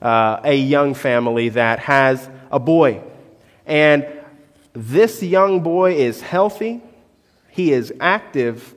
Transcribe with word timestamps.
uh, 0.00 0.38
a 0.44 0.54
young 0.54 0.94
family 0.94 1.48
that 1.48 1.80
has 1.80 2.30
a 2.52 2.60
boy. 2.60 3.02
And 3.66 4.06
this 4.72 5.20
young 5.20 5.62
boy 5.62 5.94
is 5.94 6.20
healthy, 6.20 6.80
he 7.50 7.72
is 7.72 7.92
active, 7.98 8.76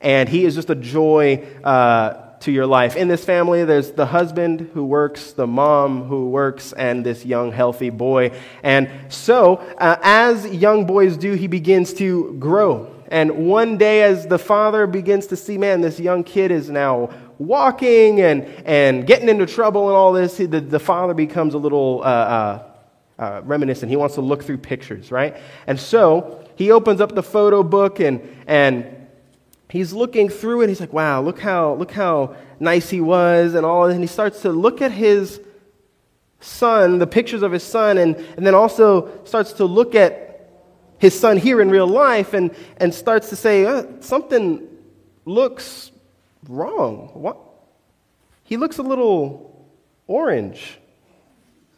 and 0.00 0.30
he 0.30 0.46
is 0.46 0.54
just 0.54 0.70
a 0.70 0.74
joy 0.74 1.46
uh, 1.62 2.38
to 2.40 2.50
your 2.50 2.64
life. 2.64 2.96
In 2.96 3.08
this 3.08 3.26
family, 3.26 3.66
there's 3.66 3.90
the 3.90 4.06
husband 4.06 4.70
who 4.72 4.86
works, 4.86 5.32
the 5.32 5.46
mom 5.46 6.04
who 6.04 6.30
works, 6.30 6.72
and 6.72 7.04
this 7.04 7.26
young, 7.26 7.52
healthy 7.52 7.90
boy. 7.90 8.32
And 8.62 8.88
so, 9.10 9.56
uh, 9.76 9.98
as 10.02 10.46
young 10.46 10.86
boys 10.86 11.18
do, 11.18 11.34
he 11.34 11.46
begins 11.46 11.92
to 11.94 12.34
grow. 12.38 12.90
And 13.08 13.46
one 13.46 13.76
day, 13.76 14.02
as 14.04 14.26
the 14.26 14.38
father 14.38 14.86
begins 14.86 15.26
to 15.26 15.36
see, 15.36 15.58
man, 15.58 15.82
this 15.82 16.00
young 16.00 16.24
kid 16.24 16.50
is 16.50 16.70
now 16.70 17.10
walking 17.46 18.20
and, 18.20 18.44
and 18.64 19.06
getting 19.06 19.28
into 19.28 19.46
trouble 19.46 19.88
and 19.88 19.96
all 19.96 20.12
this, 20.12 20.36
the, 20.36 20.46
the 20.46 20.80
father 20.80 21.14
becomes 21.14 21.54
a 21.54 21.58
little 21.58 22.00
uh, 22.02 22.06
uh, 22.06 22.62
uh, 23.18 23.40
reminiscent. 23.44 23.90
He 23.90 23.96
wants 23.96 24.16
to 24.16 24.20
look 24.20 24.42
through 24.42 24.58
pictures, 24.58 25.10
right? 25.10 25.36
And 25.66 25.78
so 25.78 26.48
he 26.56 26.70
opens 26.70 27.00
up 27.00 27.14
the 27.14 27.22
photo 27.22 27.62
book 27.62 28.00
and, 28.00 28.20
and 28.46 29.08
he's 29.68 29.92
looking 29.92 30.28
through 30.28 30.62
it. 30.62 30.68
He's 30.68 30.80
like, 30.80 30.92
wow, 30.92 31.22
look 31.22 31.40
how, 31.40 31.74
look 31.74 31.92
how 31.92 32.36
nice 32.58 32.90
he 32.90 33.00
was 33.00 33.54
and 33.54 33.64
all. 33.64 33.86
And 33.86 34.00
he 34.00 34.06
starts 34.06 34.42
to 34.42 34.50
look 34.50 34.82
at 34.82 34.92
his 34.92 35.40
son, 36.40 36.98
the 36.98 37.06
pictures 37.06 37.42
of 37.42 37.52
his 37.52 37.62
son, 37.62 37.98
and, 37.98 38.16
and 38.36 38.44
then 38.44 38.54
also 38.54 39.24
starts 39.24 39.52
to 39.54 39.64
look 39.64 39.94
at 39.94 40.50
his 40.98 41.18
son 41.18 41.36
here 41.36 41.60
in 41.60 41.70
real 41.70 41.86
life 41.86 42.34
and, 42.34 42.54
and 42.78 42.92
starts 42.92 43.28
to 43.28 43.36
say, 43.36 43.64
uh, 43.64 43.84
something 44.00 44.68
looks 45.24 45.91
wrong. 46.48 47.10
What? 47.14 47.38
He 48.44 48.56
looks 48.56 48.78
a 48.78 48.82
little 48.82 49.66
orange. 50.06 50.78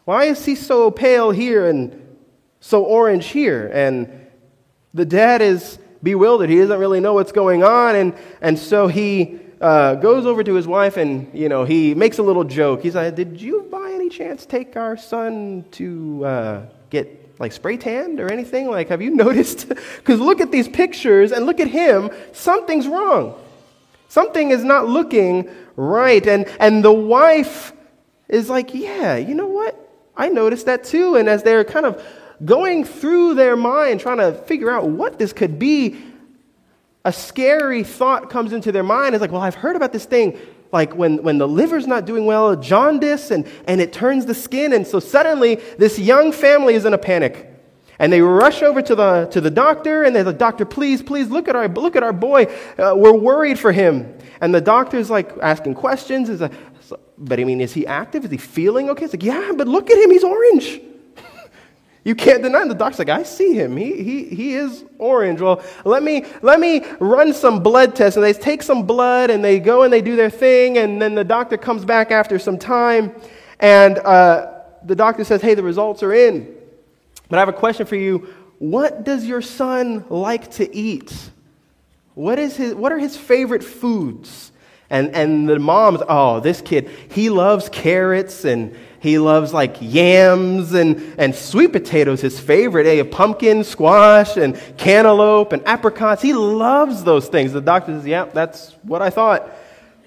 Why 0.04 0.24
is 0.24 0.44
he 0.44 0.54
so 0.54 0.90
pale 0.90 1.30
here 1.30 1.66
and 1.66 2.16
so 2.60 2.84
orange 2.84 3.26
here? 3.26 3.70
And 3.72 4.26
the 4.92 5.04
dad 5.04 5.40
is 5.42 5.78
bewildered. 6.02 6.50
He 6.50 6.58
doesn't 6.58 6.78
really 6.78 7.00
know 7.00 7.14
what's 7.14 7.32
going 7.32 7.64
on. 7.64 7.96
And, 7.96 8.14
and 8.40 8.58
so 8.58 8.86
he 8.86 9.40
uh, 9.60 9.94
goes 9.96 10.26
over 10.26 10.44
to 10.44 10.54
his 10.54 10.66
wife 10.66 10.96
and, 10.96 11.30
you 11.32 11.48
know, 11.48 11.64
he 11.64 11.94
makes 11.94 12.18
a 12.18 12.22
little 12.22 12.44
joke. 12.44 12.82
He's 12.82 12.94
like, 12.94 13.14
Did 13.14 13.40
you 13.40 13.62
by 13.70 13.92
any 13.92 14.08
chance 14.08 14.44
take 14.46 14.76
our 14.76 14.96
son 14.96 15.64
to 15.72 16.24
uh, 16.24 16.66
get 16.90 17.38
like 17.38 17.52
spray 17.52 17.76
tanned 17.76 18.20
or 18.20 18.30
anything? 18.30 18.70
Like, 18.70 18.88
have 18.88 19.00
you 19.00 19.10
noticed? 19.14 19.68
Because 19.68 20.20
look 20.20 20.40
at 20.40 20.52
these 20.52 20.68
pictures 20.68 21.32
and 21.32 21.46
look 21.46 21.60
at 21.60 21.68
him. 21.68 22.10
Something's 22.32 22.86
wrong. 22.86 23.40
Something 24.14 24.52
is 24.52 24.62
not 24.62 24.86
looking 24.86 25.50
right. 25.74 26.24
And, 26.24 26.46
and 26.60 26.84
the 26.84 26.92
wife 26.92 27.72
is 28.28 28.48
like, 28.48 28.72
Yeah, 28.72 29.16
you 29.16 29.34
know 29.34 29.48
what? 29.48 29.74
I 30.16 30.28
noticed 30.28 30.66
that 30.66 30.84
too. 30.84 31.16
And 31.16 31.28
as 31.28 31.42
they're 31.42 31.64
kind 31.64 31.84
of 31.84 32.00
going 32.44 32.84
through 32.84 33.34
their 33.34 33.56
mind, 33.56 33.98
trying 33.98 34.18
to 34.18 34.32
figure 34.32 34.70
out 34.70 34.88
what 34.88 35.18
this 35.18 35.32
could 35.32 35.58
be, 35.58 35.96
a 37.04 37.12
scary 37.12 37.82
thought 37.82 38.30
comes 38.30 38.52
into 38.52 38.70
their 38.70 38.84
mind. 38.84 39.16
It's 39.16 39.20
like, 39.20 39.32
well, 39.32 39.42
I've 39.42 39.56
heard 39.56 39.74
about 39.74 39.92
this 39.92 40.04
thing, 40.04 40.38
like 40.70 40.94
when, 40.94 41.20
when 41.24 41.38
the 41.38 41.48
liver's 41.48 41.88
not 41.88 42.04
doing 42.04 42.24
well, 42.24 42.54
jaundice, 42.54 43.32
and, 43.32 43.44
and 43.66 43.80
it 43.80 43.92
turns 43.92 44.26
the 44.26 44.34
skin. 44.34 44.72
And 44.72 44.86
so 44.86 45.00
suddenly, 45.00 45.56
this 45.76 45.98
young 45.98 46.30
family 46.30 46.74
is 46.74 46.84
in 46.84 46.94
a 46.94 46.98
panic. 46.98 47.53
And 47.98 48.12
they 48.12 48.20
rush 48.20 48.62
over 48.62 48.82
to 48.82 48.94
the, 48.94 49.26
to 49.26 49.40
the 49.40 49.50
doctor, 49.50 50.02
and 50.02 50.14
they're 50.14 50.24
like, 50.24 50.38
Doctor, 50.38 50.64
please, 50.64 51.02
please, 51.02 51.28
look 51.28 51.48
at 51.48 51.54
our, 51.54 51.68
look 51.68 51.96
at 51.96 52.02
our 52.02 52.12
boy. 52.12 52.44
Uh, 52.76 52.94
we're 52.96 53.12
worried 53.12 53.58
for 53.58 53.72
him. 53.72 54.18
And 54.40 54.54
the 54.54 54.60
doctor's 54.60 55.10
like 55.10 55.32
asking 55.40 55.74
questions. 55.74 56.28
Is 56.28 56.40
like, 56.40 56.52
but 57.16 57.38
I 57.38 57.44
mean, 57.44 57.60
is 57.60 57.72
he 57.72 57.86
active? 57.86 58.24
Is 58.24 58.30
he 58.30 58.36
feeling 58.36 58.90
okay? 58.90 59.04
It's 59.04 59.14
like, 59.14 59.22
yeah, 59.22 59.52
but 59.56 59.68
look 59.68 59.90
at 59.90 59.98
him. 59.98 60.10
He's 60.10 60.24
orange. 60.24 60.80
You 62.06 62.14
can't 62.14 62.42
deny 62.42 62.60
him. 62.60 62.68
The 62.68 62.74
doctor's 62.74 62.98
like, 62.98 63.08
I 63.08 63.22
see 63.22 63.54
him. 63.54 63.78
He, 63.78 64.02
he, 64.02 64.24
he 64.24 64.54
is 64.56 64.84
orange. 64.98 65.40
Well, 65.40 65.64
let 65.86 66.02
me, 66.02 66.26
let 66.42 66.60
me 66.60 66.84
run 67.00 67.32
some 67.32 67.62
blood 67.62 67.96
tests. 67.96 68.18
And 68.18 68.22
they 68.22 68.34
take 68.34 68.62
some 68.62 68.82
blood 68.82 69.30
and 69.30 69.42
they 69.42 69.58
go 69.58 69.84
and 69.84 69.90
they 69.90 70.02
do 70.02 70.14
their 70.14 70.28
thing. 70.28 70.76
And 70.76 71.00
then 71.00 71.14
the 71.14 71.24
doctor 71.24 71.56
comes 71.56 71.82
back 71.82 72.10
after 72.10 72.38
some 72.38 72.58
time. 72.58 73.14
And 73.58 73.96
uh, 73.96 74.64
the 74.84 74.94
doctor 74.94 75.24
says, 75.24 75.40
Hey, 75.40 75.54
the 75.54 75.62
results 75.62 76.02
are 76.02 76.12
in. 76.12 76.53
But 77.34 77.38
I 77.38 77.40
have 77.40 77.48
a 77.48 77.52
question 77.58 77.84
for 77.84 77.96
you. 77.96 78.32
What 78.60 79.02
does 79.02 79.26
your 79.26 79.42
son 79.42 80.04
like 80.08 80.52
to 80.52 80.72
eat? 80.72 81.12
What, 82.14 82.38
is 82.38 82.54
his, 82.54 82.76
what 82.76 82.92
are 82.92 82.98
his 82.98 83.16
favorite 83.16 83.64
foods? 83.64 84.52
And, 84.88 85.12
and 85.16 85.48
the 85.48 85.58
mom's, 85.58 86.00
oh, 86.08 86.38
this 86.38 86.60
kid, 86.60 86.88
he 87.10 87.30
loves 87.30 87.68
carrots 87.68 88.44
and 88.44 88.76
he 89.00 89.18
loves 89.18 89.52
like 89.52 89.78
yams 89.80 90.74
and, 90.74 91.12
and 91.18 91.34
sweet 91.34 91.72
potatoes, 91.72 92.20
his 92.20 92.38
favorite, 92.38 92.86
eh? 92.86 93.02
Pumpkin, 93.02 93.64
squash, 93.64 94.36
and 94.36 94.56
cantaloupe 94.76 95.52
and 95.52 95.66
apricots. 95.66 96.22
He 96.22 96.34
loves 96.34 97.02
those 97.02 97.26
things. 97.26 97.52
The 97.52 97.60
doctor 97.60 97.98
says, 97.98 98.06
yeah, 98.06 98.26
that's 98.26 98.76
what 98.84 99.02
I 99.02 99.10
thought. 99.10 99.50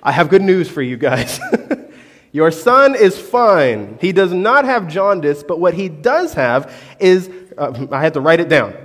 I 0.01 0.13
have 0.13 0.29
good 0.29 0.43
news 0.43 0.69
for 0.69 0.81
you 0.81 0.95
guys. 0.95 1.41
Your 2.31 2.51
son 2.51 2.95
is 2.95 3.17
fine. 3.17 3.97
He 4.01 4.11
does 4.11 4.33
not 4.33 4.65
have 4.65 4.87
jaundice, 4.87 5.43
but 5.43 5.59
what 5.59 5.73
he 5.73 5.89
does 5.89 6.33
have 6.33 6.73
is, 6.99 7.29
uh, 7.57 7.87
I 7.91 8.03
have 8.03 8.13
to 8.13 8.21
write 8.21 8.39
it 8.39 8.49
down, 8.49 8.75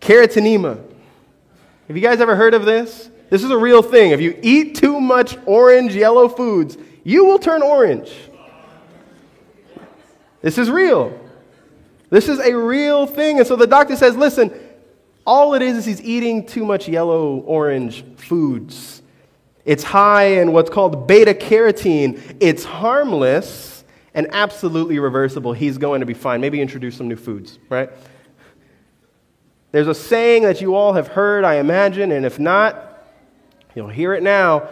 carotenemia. 0.00 0.82
Have 1.88 1.96
you 1.96 2.02
guys 2.02 2.20
ever 2.20 2.36
heard 2.36 2.54
of 2.54 2.64
this? 2.64 3.10
This 3.30 3.42
is 3.42 3.50
a 3.50 3.56
real 3.56 3.82
thing. 3.82 4.12
If 4.12 4.20
you 4.20 4.38
eat 4.42 4.76
too 4.76 5.00
much 5.00 5.36
orange, 5.46 5.94
yellow 5.94 6.28
foods, 6.28 6.76
you 7.02 7.24
will 7.24 7.38
turn 7.38 7.62
orange. 7.62 8.12
This 10.42 10.58
is 10.58 10.70
real. 10.70 11.18
This 12.10 12.28
is 12.28 12.38
a 12.38 12.56
real 12.56 13.06
thing. 13.06 13.38
And 13.38 13.46
so 13.46 13.56
the 13.56 13.66
doctor 13.66 13.96
says, 13.96 14.16
listen, 14.16 14.52
all 15.26 15.54
it 15.54 15.62
is 15.62 15.78
is 15.78 15.84
he's 15.84 16.02
eating 16.02 16.46
too 16.46 16.64
much 16.64 16.88
yellow 16.88 17.38
orange 17.40 18.04
foods. 18.16 18.95
It's 19.66 19.82
high 19.82 20.38
in 20.40 20.52
what's 20.52 20.70
called 20.70 21.08
beta 21.08 21.34
carotene. 21.34 22.36
It's 22.40 22.64
harmless 22.64 23.84
and 24.14 24.28
absolutely 24.30 25.00
reversible. 25.00 25.52
He's 25.52 25.76
going 25.76 26.00
to 26.00 26.06
be 26.06 26.14
fine. 26.14 26.40
Maybe 26.40 26.60
introduce 26.60 26.96
some 26.96 27.08
new 27.08 27.16
foods, 27.16 27.58
right? 27.68 27.90
There's 29.72 29.88
a 29.88 29.94
saying 29.94 30.44
that 30.44 30.60
you 30.60 30.76
all 30.76 30.92
have 30.92 31.08
heard, 31.08 31.44
I 31.44 31.56
imagine, 31.56 32.12
and 32.12 32.24
if 32.24 32.38
not, 32.38 33.04
you'll 33.74 33.88
hear 33.88 34.14
it 34.14 34.22
now. 34.22 34.68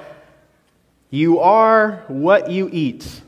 You 1.11 1.41
are 1.41 2.05
what 2.07 2.51
you 2.51 2.71
eat. 2.73 3.21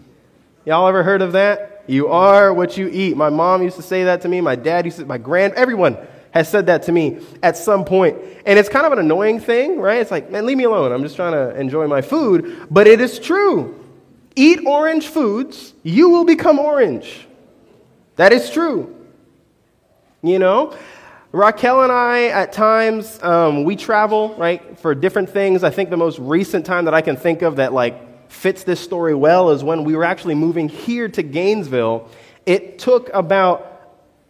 Y'all 0.64 0.86
ever 0.86 1.02
heard 1.02 1.20
of 1.20 1.32
that? 1.32 1.84
You 1.88 2.08
are 2.08 2.54
what 2.54 2.76
you 2.76 2.88
eat. 2.88 3.16
My 3.16 3.28
mom 3.28 3.62
used 3.62 3.76
to 3.76 3.82
say 3.82 4.04
that 4.04 4.22
to 4.22 4.28
me. 4.28 4.40
My 4.40 4.56
dad 4.56 4.84
used 4.84 4.98
to, 4.98 5.04
my 5.04 5.18
grand, 5.18 5.54
everyone 5.54 5.98
has 6.36 6.48
said 6.50 6.66
that 6.66 6.82
to 6.84 6.92
me 6.92 7.18
at 7.42 7.56
some 7.56 7.84
point. 7.84 8.18
And 8.44 8.58
it's 8.58 8.68
kind 8.68 8.84
of 8.84 8.92
an 8.92 8.98
annoying 8.98 9.40
thing, 9.40 9.80
right? 9.80 10.00
It's 10.00 10.10
like, 10.10 10.30
man, 10.30 10.44
leave 10.44 10.58
me 10.58 10.64
alone. 10.64 10.92
I'm 10.92 11.02
just 11.02 11.16
trying 11.16 11.32
to 11.32 11.58
enjoy 11.58 11.86
my 11.86 12.02
food. 12.02 12.66
But 12.70 12.86
it 12.86 13.00
is 13.00 13.18
true. 13.18 13.82
Eat 14.36 14.60
orange 14.66 15.06
foods, 15.06 15.72
you 15.82 16.10
will 16.10 16.26
become 16.26 16.58
orange. 16.58 17.26
That 18.16 18.32
is 18.32 18.50
true. 18.50 18.94
You 20.22 20.38
know? 20.38 20.76
Raquel 21.32 21.82
and 21.82 21.92
I, 21.92 22.26
at 22.26 22.52
times, 22.52 23.22
um, 23.22 23.64
we 23.64 23.74
travel, 23.74 24.34
right, 24.36 24.78
for 24.78 24.94
different 24.94 25.30
things. 25.30 25.64
I 25.64 25.70
think 25.70 25.90
the 25.90 25.96
most 25.96 26.18
recent 26.18 26.66
time 26.66 26.84
that 26.84 26.94
I 26.94 27.00
can 27.00 27.16
think 27.16 27.42
of 27.42 27.56
that, 27.56 27.72
like, 27.72 28.30
fits 28.30 28.62
this 28.64 28.80
story 28.80 29.14
well 29.14 29.50
is 29.50 29.64
when 29.64 29.84
we 29.84 29.96
were 29.96 30.04
actually 30.04 30.34
moving 30.34 30.68
here 30.68 31.08
to 31.08 31.22
Gainesville. 31.22 32.08
It 32.44 32.78
took 32.78 33.10
about 33.14 33.75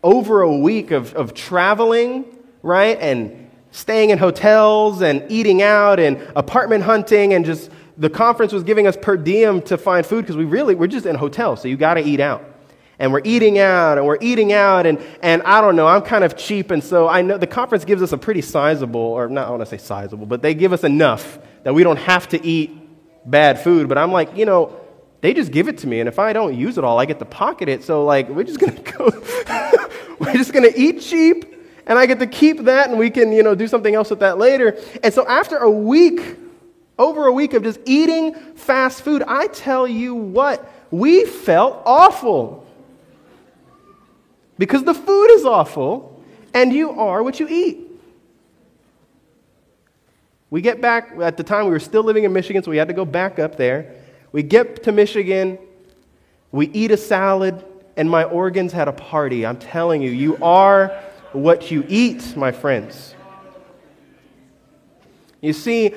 over 0.06 0.42
a 0.42 0.56
week 0.56 0.90
of, 0.90 1.12
of 1.14 1.34
traveling, 1.34 2.24
right? 2.62 2.98
And 3.00 3.50
staying 3.70 4.10
in 4.10 4.18
hotels 4.18 5.02
and 5.02 5.24
eating 5.28 5.62
out 5.62 6.00
and 6.00 6.16
apartment 6.34 6.84
hunting 6.84 7.34
and 7.34 7.44
just 7.44 7.70
the 7.98 8.08
conference 8.08 8.52
was 8.52 8.62
giving 8.62 8.86
us 8.86 8.96
per 8.96 9.16
diem 9.16 9.60
to 9.62 9.76
find 9.76 10.06
food 10.06 10.22
because 10.22 10.36
we 10.36 10.44
really 10.44 10.74
we're 10.74 10.86
just 10.86 11.04
in 11.04 11.14
hotels 11.14 11.60
so 11.60 11.68
you 11.68 11.76
got 11.76 11.94
to 11.94 12.00
eat 12.00 12.20
out 12.20 12.42
and 12.98 13.12
we're 13.12 13.20
eating 13.24 13.58
out 13.58 13.98
and 13.98 14.06
we're 14.06 14.16
eating 14.22 14.52
out 14.52 14.86
and, 14.86 14.98
and 15.20 15.42
i 15.42 15.60
don't 15.60 15.76
know 15.76 15.86
i'm 15.86 16.00
kind 16.00 16.24
of 16.24 16.36
cheap 16.36 16.70
and 16.70 16.82
so 16.82 17.06
i 17.06 17.20
know 17.20 17.36
the 17.36 17.46
conference 17.46 17.84
gives 17.84 18.00
us 18.00 18.12
a 18.12 18.18
pretty 18.18 18.40
sizable 18.40 19.00
or 19.00 19.28
not 19.28 19.46
i 19.46 19.50
want 19.50 19.60
to 19.60 19.66
say 19.66 19.76
sizable 19.76 20.24
but 20.24 20.40
they 20.40 20.54
give 20.54 20.72
us 20.72 20.84
enough 20.84 21.38
that 21.64 21.74
we 21.74 21.82
don't 21.82 21.98
have 21.98 22.28
to 22.28 22.42
eat 22.46 22.70
bad 23.26 23.60
food, 23.60 23.88
but 23.88 23.98
I'm 23.98 24.12
like, 24.12 24.36
you 24.36 24.44
know, 24.44 24.80
they 25.20 25.32
just 25.34 25.50
give 25.50 25.68
it 25.68 25.78
to 25.78 25.86
me, 25.86 26.00
and 26.00 26.08
if 26.08 26.18
I 26.18 26.32
don't 26.32 26.54
use 26.56 26.78
it 26.78 26.84
all, 26.84 26.98
I 26.98 27.06
get 27.06 27.18
to 27.18 27.24
pocket 27.24 27.68
it. 27.68 27.82
So 27.82 28.04
like, 28.04 28.28
we're 28.28 28.44
just 28.44 28.60
gonna 28.60 28.80
go, 28.98 29.10
we're 30.18 30.34
just 30.34 30.52
gonna 30.52 30.72
eat 30.76 31.00
cheap, 31.00 31.54
and 31.86 31.98
I 31.98 32.06
get 32.06 32.18
to 32.18 32.26
keep 32.26 32.64
that, 32.64 32.90
and 32.90 32.98
we 32.98 33.10
can, 33.10 33.32
you 33.32 33.42
know, 33.42 33.54
do 33.54 33.66
something 33.66 33.94
else 33.94 34.10
with 34.10 34.20
that 34.20 34.38
later. 34.38 34.78
And 35.02 35.12
so 35.12 35.26
after 35.26 35.56
a 35.58 35.70
week, 35.70 36.36
over 36.98 37.26
a 37.26 37.32
week 37.32 37.54
of 37.54 37.62
just 37.62 37.80
eating 37.84 38.34
fast 38.54 39.02
food, 39.02 39.22
I 39.26 39.46
tell 39.48 39.86
you 39.86 40.14
what, 40.14 40.70
we 40.90 41.24
felt 41.24 41.82
awful. 41.84 42.66
Because 44.58 44.84
the 44.84 44.94
food 44.94 45.30
is 45.32 45.44
awful, 45.44 46.22
and 46.54 46.72
you 46.72 46.90
are 46.90 47.22
what 47.22 47.38
you 47.38 47.46
eat. 47.48 47.82
We 50.48 50.60
get 50.60 50.80
back, 50.80 51.12
at 51.20 51.36
the 51.36 51.42
time 51.42 51.64
we 51.64 51.70
were 51.70 51.80
still 51.80 52.02
living 52.02 52.24
in 52.24 52.32
Michigan, 52.32 52.62
so 52.62 52.70
we 52.70 52.76
had 52.76 52.88
to 52.88 52.94
go 52.94 53.04
back 53.04 53.38
up 53.38 53.56
there. 53.56 53.94
We 54.36 54.42
get 54.42 54.82
to 54.82 54.92
Michigan, 54.92 55.58
We 56.52 56.66
eat 56.66 56.90
a 56.90 56.98
salad, 56.98 57.64
and 57.96 58.10
my 58.10 58.24
organs 58.24 58.70
had 58.70 58.86
a 58.86 58.92
party. 58.92 59.46
I'm 59.46 59.56
telling 59.56 60.02
you, 60.02 60.10
you 60.10 60.36
are 60.42 60.88
what 61.32 61.70
you 61.70 61.86
eat, 61.88 62.36
my 62.36 62.52
friends. 62.52 63.14
You 65.40 65.54
see, 65.54 65.94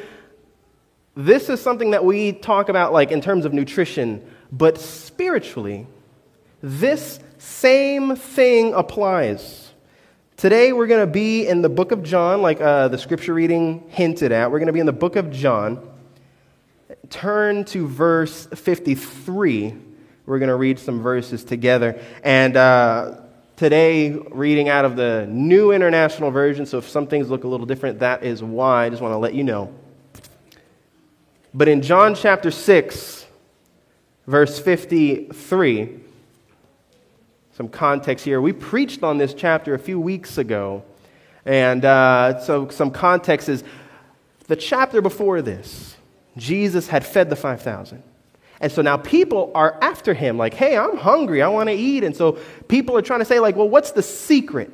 this 1.17 1.49
is 1.49 1.59
something 1.59 1.91
that 1.91 2.05
we 2.05 2.31
talk 2.31 2.69
about 2.69 2.93
like 2.93 3.11
in 3.11 3.19
terms 3.19 3.43
of 3.43 3.51
nutrition, 3.51 4.25
but 4.53 4.77
spiritually, 4.77 5.85
this 6.61 7.19
same 7.39 8.15
thing 8.15 8.73
applies. 8.73 9.73
Today 10.37 10.71
we're 10.71 10.87
going 10.87 11.05
to 11.05 11.11
be 11.11 11.45
in 11.45 11.61
the 11.61 11.67
book 11.67 11.91
of 11.91 12.03
John, 12.03 12.41
like 12.41 12.61
uh, 12.61 12.87
the 12.87 12.97
scripture 12.97 13.33
reading 13.33 13.83
hinted 13.89 14.31
at. 14.31 14.49
We're 14.49 14.59
going 14.59 14.67
to 14.67 14.73
be 14.73 14.79
in 14.79 14.85
the 14.85 14.93
book 14.93 15.17
of 15.17 15.29
John. 15.29 15.88
Turn 17.09 17.65
to 17.65 17.87
verse 17.87 18.45
53. 18.47 19.75
We're 20.25 20.39
going 20.39 20.49
to 20.49 20.55
read 20.55 20.77
some 20.77 21.01
verses 21.01 21.43
together. 21.43 21.99
And 22.23 22.55
uh, 22.55 23.21
today, 23.55 24.11
reading 24.11 24.69
out 24.69 24.85
of 24.85 24.95
the 24.95 25.25
New 25.27 25.71
International 25.71 26.29
Version, 26.29 26.65
so 26.67 26.77
if 26.77 26.87
some 26.87 27.07
things 27.07 27.29
look 27.29 27.45
a 27.45 27.47
little 27.47 27.65
different, 27.65 27.99
that 27.99 28.23
is 28.23 28.43
why. 28.43 28.85
I 28.85 28.89
just 28.89 29.01
want 29.01 29.13
to 29.13 29.17
let 29.17 29.33
you 29.33 29.43
know. 29.43 29.73
But 31.53 31.67
in 31.67 31.81
John 31.81 32.13
chapter 32.13 32.51
6, 32.51 33.25
verse 34.27 34.59
53, 34.59 35.99
some 37.53 37.67
context 37.67 38.23
here. 38.23 38.39
We 38.39 38.53
preached 38.53 39.01
on 39.01 39.17
this 39.17 39.33
chapter 39.33 39.73
a 39.73 39.79
few 39.79 39.99
weeks 39.99 40.37
ago. 40.37 40.83
And 41.43 41.83
uh, 41.83 42.39
so, 42.39 42.69
some 42.69 42.91
context 42.91 43.49
is 43.49 43.63
the 44.47 44.55
chapter 44.55 45.01
before 45.01 45.41
this, 45.41 45.88
Jesus 46.37 46.87
had 46.87 47.05
fed 47.05 47.29
the 47.29 47.35
5,000. 47.35 48.03
And 48.61 48.71
so 48.71 48.81
now 48.81 48.97
people 48.97 49.51
are 49.55 49.77
after 49.81 50.13
him, 50.13 50.37
like, 50.37 50.53
hey, 50.53 50.77
I'm 50.77 50.97
hungry, 50.97 51.41
I 51.41 51.47
want 51.47 51.69
to 51.69 51.75
eat. 51.75 52.03
And 52.03 52.15
so 52.15 52.33
people 52.67 52.97
are 52.97 53.01
trying 53.01 53.19
to 53.19 53.25
say, 53.25 53.39
like, 53.39 53.55
well, 53.55 53.69
what's 53.69 53.91
the 53.91 54.03
secret? 54.03 54.71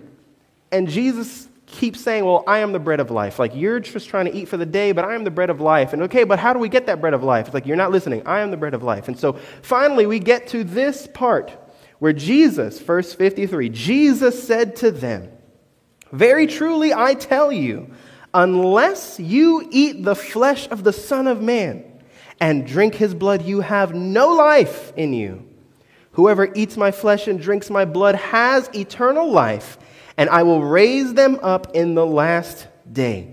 And 0.72 0.90
Jesus 0.90 1.48
keeps 1.68 2.02
saying, 2.02 2.25
well, 2.25 2.44
I 2.48 2.60
am 2.60 2.72
the 2.72 2.80
bread 2.80 3.00
of 3.00 3.12
life. 3.12 3.38
Like, 3.38 3.56
you're 3.56 3.80
just 3.80 4.10
trying 4.10 4.25
to 4.25 4.36
eat 4.36 4.48
for 4.48 4.57
the 4.57 4.66
day, 4.66 4.92
but 4.92 5.06
I 5.06 5.13
am 5.13 5.24
the 5.24 5.31
bread 5.31 5.50
of 5.50 5.62
life. 5.62 5.94
And 5.94 6.04
okay, 6.04 6.24
but 6.24 6.40
how 6.40 6.54
do 6.54 6.60
we 6.60 6.69
get 6.69 6.88
that 6.88 7.02
bread 7.02 7.13
of 7.13 7.24
life? 7.24 7.48
It's 7.48 7.54
like, 7.54 7.66
you're 7.66 7.75
not 7.75 7.92
listening. 7.92 8.25
I 8.25 8.40
am 8.40 8.52
the 8.52 8.57
bread 8.57 8.74
of 8.74 8.84
life. 8.84 9.07
And 9.07 9.18
so 9.18 9.34
finally, 9.62 10.06
we 10.06 10.19
get 10.19 10.48
to 10.48 10.63
this 10.63 11.07
part 11.07 11.52
where 12.00 12.13
Jesus, 12.13 12.80
verse 12.80 13.13
53, 13.13 13.69
Jesus 13.69 14.42
said 14.46 14.75
to 14.78 14.92
them, 14.92 15.31
Very 16.12 16.48
truly 16.48 16.94
I 16.94 17.13
tell 17.13 17.52
you, 17.52 17.92
unless 18.35 19.19
you 19.19 19.67
eat 19.71 20.03
the 20.03 20.13
flesh 20.13 20.67
of 20.69 20.83
the 20.83 20.93
Son 20.93 21.25
of 21.25 21.41
Man, 21.41 21.83
and 22.39 22.67
drink 22.67 22.93
his 22.93 23.15
blood, 23.15 23.41
you 23.43 23.61
have 23.61 23.95
no 23.95 24.33
life 24.33 24.91
in 24.97 25.13
you. 25.13 25.47
Whoever 26.11 26.51
eats 26.53 26.75
my 26.75 26.91
flesh 26.91 27.27
and 27.27 27.39
drinks 27.39 27.69
my 27.69 27.85
blood 27.85 28.15
has 28.15 28.69
eternal 28.75 29.31
life, 29.31 29.77
and 30.17 30.29
I 30.29 30.43
will 30.43 30.61
raise 30.61 31.13
them 31.13 31.39
up 31.41 31.75
in 31.75 31.95
the 31.95 32.05
last 32.05 32.67
day. 32.91 33.29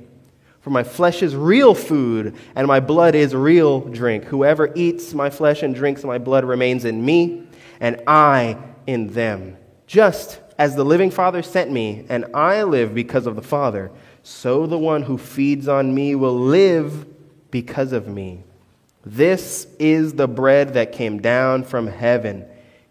For 0.60 0.70
my 0.70 0.84
flesh 0.84 1.22
is 1.22 1.34
real 1.34 1.75
food, 1.75 2.37
and 2.54 2.69
my 2.69 2.78
blood 2.78 3.16
is 3.16 3.34
real 3.34 3.81
drink. 3.81 4.25
Whoever 4.25 4.72
eats 4.76 5.12
my 5.12 5.31
flesh 5.31 5.64
and 5.64 5.75
drinks 5.75 6.04
my 6.04 6.19
blood 6.19 6.44
remains 6.44 6.84
in 6.84 7.04
me, 7.04 7.43
and 7.81 8.00
I 8.06 8.56
in 8.87 9.08
them. 9.08 9.56
Just 9.88 10.38
as 10.58 10.76
the 10.76 10.84
living 10.84 11.10
Father 11.10 11.43
sent 11.43 11.72
me, 11.72 12.06
and 12.08 12.26
I 12.34 12.62
live 12.62 12.94
because 12.94 13.26
of 13.26 13.34
the 13.34 13.43
Father, 13.43 13.90
so 14.23 14.67
the 14.67 14.79
one 14.79 15.03
who 15.03 15.19
feeds 15.19 15.69
on 15.69 15.95
me 15.95 16.15
will 16.15 16.39
live 16.39 17.07
because 17.51 17.93
of 17.93 18.07
me. 18.07 18.45
This 19.05 19.67
is 19.79 20.15
the 20.15 20.29
bread 20.29 20.75
that 20.75 20.93
came 20.93 21.21
down 21.21 21.65
from 21.65 21.89
heaven. 21.89 22.45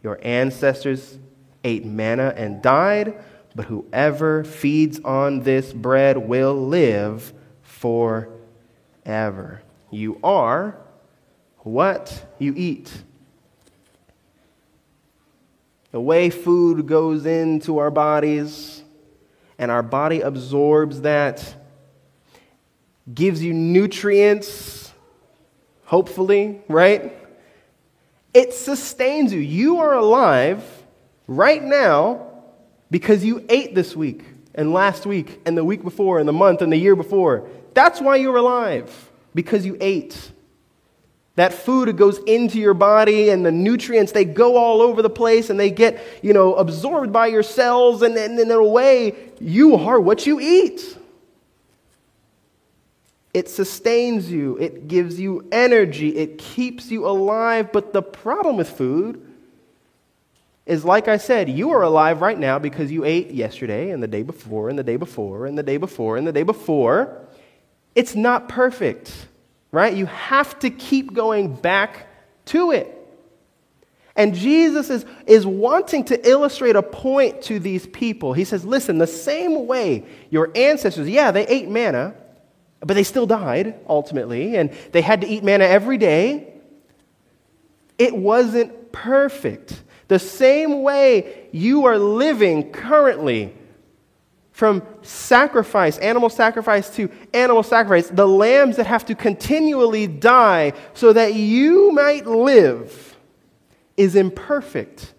Your 0.04 0.19
ancestors 0.22 1.18
ate 1.63 1.86
manna 1.86 2.33
and 2.36 2.62
died, 2.62 3.13
but 3.56 3.66
whoever 3.66 4.44
feeds 4.44 5.00
on 5.06 5.44
this 5.44 5.72
bread 5.72 6.18
will 6.18 6.68
live 6.68 7.33
forever. 7.62 8.31
You 9.89 10.19
are 10.24 10.78
what 11.60 12.25
you 12.39 12.54
eat. 12.56 12.92
The 15.92 16.00
way 16.00 16.30
food 16.30 16.88
goes 16.88 17.25
into 17.25 17.78
our 17.78 17.92
bodies 17.92 18.70
and 19.61 19.69
our 19.69 19.83
body 19.83 20.21
absorbs 20.21 21.01
that, 21.01 21.55
gives 23.13 23.43
you 23.43 23.53
nutrients 23.53 24.91
hopefully, 25.85 26.59
right? 26.67 27.15
It 28.33 28.53
sustains 28.53 29.31
you. 29.31 29.39
You 29.39 29.79
are 29.79 29.93
alive 29.93 30.63
right 31.27 31.63
now 31.63 32.27
because 32.89 33.23
you 33.23 33.45
ate 33.49 33.75
this 33.75 33.95
week 33.95 34.23
and 34.55 34.73
last 34.73 35.05
week 35.05 35.41
and 35.45 35.55
the 35.55 35.63
week 35.63 35.83
before 35.83 36.17
and 36.17 36.27
the 36.27 36.33
month 36.33 36.61
and 36.61 36.71
the 36.71 36.77
year 36.77 36.95
before. 36.95 37.47
That's 37.75 38.01
why 38.01 38.15
you're 38.15 38.37
alive, 38.37 39.11
because 39.35 39.63
you 39.65 39.77
ate. 39.79 40.31
That 41.36 41.54
food 41.54 41.95
goes 41.95 42.19
into 42.19 42.60
your 42.60 42.74
body 42.74 43.30
and 43.30 43.45
the 43.45 43.51
nutrients, 43.51 44.12
they 44.12 44.25
go 44.25 44.57
all 44.57 44.81
over 44.81 45.01
the 45.01 45.10
place 45.10 45.50
and 45.50 45.60
they 45.60 45.72
get, 45.72 46.01
you 46.22 46.33
know, 46.33 46.56
absorbed 46.56 47.13
by 47.13 47.28
your 47.28 47.44
cells 47.44 48.01
and, 48.01 48.18
and 48.18 48.38
in 48.38 48.51
a 48.51 48.63
way, 48.63 49.16
you 49.39 49.75
are 49.75 50.00
what 50.00 50.25
you 50.25 50.39
eat. 50.39 50.98
It 53.33 53.50
sustains 53.50 54.30
you, 54.30 54.57
it 54.57 54.89
gives 54.89 55.19
you 55.19 55.48
energy, 55.54 56.18
it 56.18 56.38
keeps 56.38 56.92
you 56.92 57.07
alive. 57.07 57.72
But 57.72 57.94
the 57.94 58.01
problem 58.01 58.57
with 58.57 58.69
food 58.69 59.25
is, 60.66 60.83
like 60.83 61.07
I 61.07 61.16
said, 61.16 61.50
you 61.50 61.72
are 61.72 61.81
alive 61.81 62.22
right 62.22 62.38
now 62.38 62.60
because 62.60 62.92
you 62.92 63.06
ate 63.06 63.31
yesterday 63.31 63.92
and 63.92 64.04
the 64.04 64.07
day 64.07 64.22
before 64.22 64.69
and 64.69 64.78
the 64.78 64.83
day 64.83 64.98
before 64.98 65.45
and 65.45 65.57
the 65.57 65.63
day 65.63 65.78
before 65.78 66.18
and 66.18 66.28
the 66.28 66.33
day 66.33 66.44
before. 66.44 67.25
It's 67.95 68.16
not 68.16 68.50
perfect, 68.50 69.28
right? 69.71 69.95
You 69.95 70.06
have 70.06 70.57
to 70.59 70.69
keep 70.69 71.13
going 71.13 71.56
back 71.56 72.07
to 72.45 72.71
it. 72.71 72.97
And 74.15 74.35
Jesus 74.35 74.89
is, 74.89 75.06
is 75.25 75.45
wanting 75.45 76.03
to 76.06 76.29
illustrate 76.29 76.75
a 76.75 76.83
point 76.83 77.44
to 77.44 77.59
these 77.59 77.88
people. 77.88 78.33
He 78.33 78.44
says, 78.44 78.65
Listen, 78.65 78.97
the 78.97 79.07
same 79.07 79.68
way 79.68 80.06
your 80.29 80.51
ancestors, 80.53 81.07
yeah, 81.07 81.31
they 81.31 81.47
ate 81.47 81.69
manna, 81.69 82.13
but 82.81 82.95
they 82.95 83.03
still 83.03 83.25
died 83.25 83.79
ultimately, 83.88 84.57
and 84.57 84.71
they 84.91 85.01
had 85.01 85.21
to 85.21 85.27
eat 85.27 85.44
manna 85.44 85.63
every 85.63 85.97
day. 85.97 86.53
It 87.97 88.15
wasn't 88.15 88.91
perfect. 88.91 89.81
The 90.07 90.19
same 90.19 90.83
way 90.83 91.47
you 91.53 91.85
are 91.85 91.97
living 91.97 92.71
currently 92.73 93.56
from 94.61 94.83
sacrifice, 95.01 95.97
animal 95.97 96.30
sacrifice 96.30 96.95
to 96.95 97.09
animal 97.33 97.63
sacrifice, 97.63 98.09
the 98.09 98.27
lambs 98.27 98.75
that 98.75 98.85
have 98.85 99.03
to 99.03 99.15
continually 99.15 100.06
die 100.06 100.71
so 100.94 101.11
that 101.11 101.33
you 101.33 101.91
might 101.94 102.27
live 102.27 103.18
is 103.97 104.15
imperfect. 104.15 105.15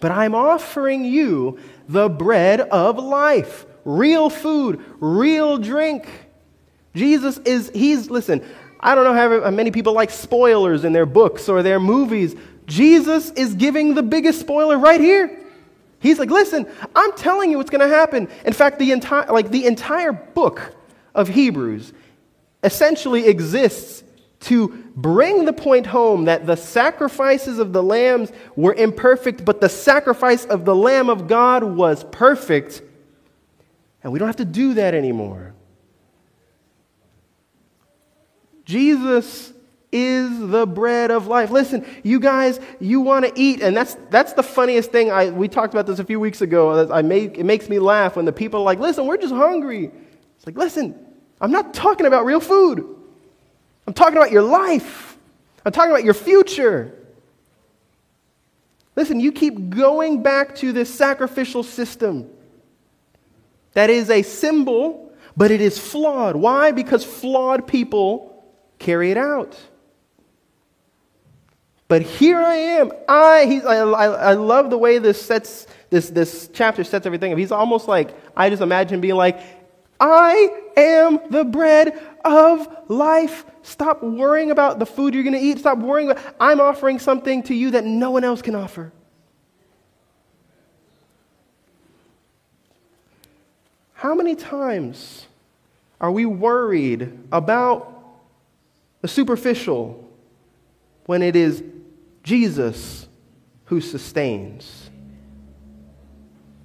But 0.00 0.10
I'm 0.10 0.34
offering 0.34 1.04
you 1.04 1.58
the 1.86 2.08
bread 2.08 2.62
of 2.62 2.98
life 2.98 3.66
real 3.84 4.30
food, 4.30 4.82
real 4.98 5.58
drink. 5.58 6.08
Jesus 6.94 7.36
is, 7.44 7.70
he's, 7.74 8.08
listen, 8.08 8.42
I 8.80 8.94
don't 8.94 9.04
know 9.04 9.42
how 9.42 9.50
many 9.50 9.70
people 9.70 9.92
like 9.92 10.08
spoilers 10.08 10.86
in 10.86 10.94
their 10.94 11.04
books 11.04 11.46
or 11.46 11.62
their 11.62 11.78
movies. 11.78 12.36
Jesus 12.64 13.32
is 13.32 13.52
giving 13.52 13.92
the 13.92 14.02
biggest 14.02 14.40
spoiler 14.40 14.78
right 14.78 14.98
here. 14.98 15.42
He's 15.98 16.18
like, 16.18 16.30
listen, 16.30 16.66
I'm 16.94 17.12
telling 17.16 17.50
you 17.50 17.56
what's 17.56 17.70
going 17.70 17.88
to 17.88 17.94
happen. 17.94 18.28
In 18.44 18.52
fact, 18.52 18.78
the 18.78 18.92
entire, 18.92 19.32
like 19.32 19.50
the 19.50 19.66
entire 19.66 20.12
book 20.12 20.74
of 21.14 21.28
Hebrews 21.28 21.92
essentially 22.62 23.26
exists 23.26 24.04
to 24.40 24.68
bring 24.94 25.46
the 25.46 25.52
point 25.52 25.86
home 25.86 26.26
that 26.26 26.46
the 26.46 26.56
sacrifices 26.56 27.58
of 27.58 27.72
the 27.72 27.82
lambs 27.82 28.30
were 28.54 28.74
imperfect, 28.74 29.44
but 29.44 29.60
the 29.60 29.68
sacrifice 29.68 30.44
of 30.44 30.64
the 30.64 30.74
Lamb 30.74 31.08
of 31.08 31.26
God 31.26 31.64
was 31.64 32.04
perfect 32.04 32.82
and 34.06 34.12
we 34.12 34.20
don't 34.20 34.28
have 34.28 34.36
to 34.36 34.44
do 34.44 34.74
that 34.74 34.94
anymore. 34.94 35.52
Jesus 38.64 39.52
is 39.92 40.48
the 40.48 40.66
bread 40.66 41.10
of 41.10 41.26
life. 41.26 41.50
Listen, 41.50 41.86
you 42.02 42.20
guys, 42.20 42.60
you 42.80 43.00
want 43.00 43.24
to 43.24 43.32
eat, 43.40 43.62
and 43.62 43.76
that's 43.76 43.96
that's 44.10 44.32
the 44.32 44.42
funniest 44.42 44.92
thing. 44.92 45.10
I 45.10 45.30
we 45.30 45.48
talked 45.48 45.72
about 45.72 45.86
this 45.86 45.98
a 45.98 46.04
few 46.04 46.20
weeks 46.20 46.40
ago. 46.40 46.90
I 46.92 47.02
make, 47.02 47.38
it 47.38 47.44
makes 47.44 47.68
me 47.68 47.78
laugh 47.78 48.16
when 48.16 48.24
the 48.24 48.32
people 48.32 48.60
are 48.60 48.64
like, 48.64 48.78
"Listen, 48.78 49.06
we're 49.06 49.16
just 49.16 49.34
hungry." 49.34 49.90
It's 50.36 50.46
like, 50.46 50.56
listen, 50.56 50.94
I'm 51.40 51.50
not 51.50 51.72
talking 51.72 52.06
about 52.06 52.24
real 52.24 52.40
food. 52.40 52.84
I'm 53.86 53.94
talking 53.94 54.16
about 54.16 54.32
your 54.32 54.42
life. 54.42 55.16
I'm 55.64 55.72
talking 55.72 55.90
about 55.90 56.04
your 56.04 56.14
future. 56.14 56.92
Listen, 58.96 59.20
you 59.20 59.30
keep 59.32 59.70
going 59.70 60.22
back 60.22 60.56
to 60.56 60.72
this 60.72 60.92
sacrificial 60.92 61.62
system. 61.62 62.30
That 63.74 63.90
is 63.90 64.08
a 64.08 64.22
symbol, 64.22 65.12
but 65.36 65.50
it 65.50 65.60
is 65.60 65.78
flawed. 65.78 66.34
Why? 66.34 66.72
Because 66.72 67.04
flawed 67.04 67.66
people 67.66 68.44
carry 68.78 69.10
it 69.10 69.18
out. 69.18 69.58
But 71.88 72.02
here 72.02 72.38
I 72.38 72.54
am. 72.54 72.92
I, 73.08 73.46
he's, 73.46 73.64
I, 73.64 73.76
I, 73.76 74.32
love 74.34 74.70
the 74.70 74.78
way 74.78 74.98
this 74.98 75.20
sets, 75.22 75.68
this, 75.88 76.10
this 76.10 76.50
chapter 76.52 76.82
sets 76.82 77.06
everything 77.06 77.32
up. 77.32 77.38
He's 77.38 77.52
almost 77.52 77.86
like, 77.86 78.10
I 78.36 78.50
just 78.50 78.60
imagine 78.60 79.00
being 79.00 79.14
like, 79.14 79.40
I 80.00 80.50
am 80.76 81.20
the 81.30 81.44
bread 81.44 81.96
of 82.24 82.66
life. 82.88 83.44
Stop 83.62 84.02
worrying 84.02 84.50
about 84.50 84.80
the 84.80 84.86
food 84.86 85.14
you're 85.14 85.22
going 85.22 85.34
to 85.34 85.40
eat. 85.40 85.60
Stop 85.60 85.78
worrying 85.78 86.10
about, 86.10 86.22
I'm 86.40 86.60
offering 86.60 86.98
something 86.98 87.44
to 87.44 87.54
you 87.54 87.70
that 87.72 87.84
no 87.84 88.10
one 88.10 88.24
else 88.24 88.42
can 88.42 88.56
offer. 88.56 88.92
How 93.94 94.14
many 94.14 94.34
times 94.34 95.26
are 96.00 96.10
we 96.10 96.26
worried 96.26 97.16
about 97.30 97.92
the 99.02 99.08
superficial 99.08 100.02
when 101.06 101.22
it 101.22 101.36
is 101.36 101.62
Jesus 102.26 103.06
who 103.66 103.80
sustains? 103.80 104.90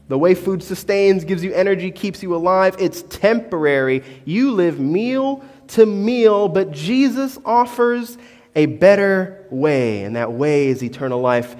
The 0.07 0.17
way 0.17 0.33
food 0.33 0.63
sustains, 0.63 1.23
gives 1.23 1.43
you 1.43 1.53
energy, 1.53 1.91
keeps 1.91 2.23
you 2.23 2.35
alive, 2.35 2.75
it's 2.79 3.03
temporary. 3.03 4.03
You 4.25 4.51
live 4.51 4.79
meal 4.79 5.45
to 5.69 5.85
meal, 5.85 6.49
but 6.49 6.71
Jesus 6.71 7.37
offers 7.45 8.17
a 8.55 8.65
better 8.65 9.45
way, 9.51 10.03
and 10.03 10.15
that 10.15 10.33
way 10.33 10.67
is 10.67 10.83
eternal 10.83 11.21
life. 11.21 11.55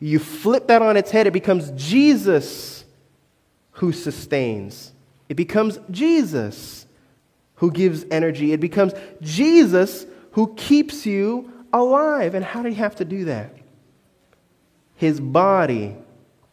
You 0.00 0.18
flip 0.18 0.66
that 0.68 0.80
on 0.80 0.96
its 0.96 1.10
head, 1.10 1.26
it 1.26 1.32
becomes 1.32 1.70
Jesus 1.72 2.84
who 3.72 3.92
sustains. 3.92 4.92
It 5.28 5.34
becomes 5.34 5.78
Jesus 5.90 6.86
who 7.56 7.70
gives 7.70 8.06
energy. 8.10 8.54
It 8.54 8.60
becomes 8.60 8.94
Jesus 9.20 10.06
who 10.32 10.54
keeps 10.54 11.04
you 11.04 11.52
alive. 11.74 12.34
And 12.34 12.44
how 12.44 12.62
did 12.62 12.72
he 12.72 12.78
have 12.78 12.96
to 12.96 13.04
do 13.04 13.26
that? 13.26 13.54
His 14.96 15.20
body 15.20 15.96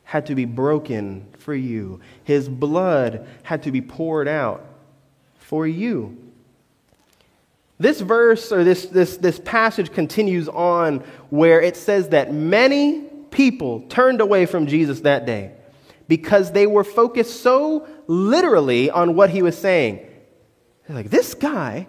had 0.04 0.26
to 0.26 0.36
be 0.36 0.44
broken 0.44 1.28
for 1.38 1.56
you, 1.56 2.02
his 2.24 2.50
blood 2.50 3.26
had 3.44 3.64
to 3.64 3.72
be 3.72 3.82
poured 3.82 4.28
out 4.28 4.66
for 5.38 5.66
you. 5.66 6.18
This 7.80 8.02
verse 8.02 8.52
or 8.52 8.64
this, 8.64 8.86
this, 8.86 9.18
this 9.18 9.40
passage 9.40 9.92
continues 9.92 10.48
on 10.50 11.00
where 11.30 11.62
it 11.62 11.76
says 11.76 12.10
that 12.10 12.32
many 12.32 13.02
people 13.32 13.82
turned 13.90 14.22
away 14.22 14.46
from 14.46 14.68
Jesus 14.68 15.00
that 15.02 15.26
day 15.26 15.54
because 16.08 16.52
they 16.52 16.68
were 16.68 16.84
focused 16.84 17.42
so 17.42 17.88
literally 18.06 18.92
on 18.92 19.16
what 19.16 19.32
he 19.32 19.42
was 19.42 19.58
saying. 19.58 20.06
They're 20.86 20.96
like, 20.96 21.10
this 21.10 21.34
guy 21.34 21.88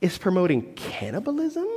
is 0.00 0.18
promoting 0.18 0.72
cannibalism? 0.74 1.68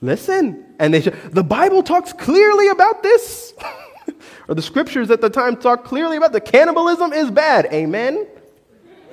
Listen. 0.00 0.64
And 0.78 0.92
they 0.92 1.00
the 1.00 1.44
Bible 1.44 1.82
talks 1.82 2.12
clearly 2.12 2.68
about 2.68 3.02
this. 3.02 3.54
or 4.48 4.54
the 4.54 4.62
scriptures 4.62 5.10
at 5.10 5.20
the 5.20 5.30
time 5.30 5.56
talk 5.56 5.84
clearly 5.84 6.16
about 6.16 6.32
the 6.32 6.40
cannibalism 6.40 7.12
is 7.12 7.30
bad. 7.30 7.66
Amen. 7.72 8.26